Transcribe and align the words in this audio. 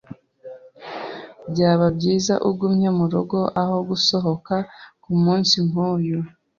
Byaba 1.51 1.87
byiza 1.97 2.33
ugumye 2.49 2.89
murugo 2.97 3.39
aho 3.61 3.75
gusohoka 3.89 4.55
kumunsi 5.03 5.55
nkuyu.. 5.67 6.19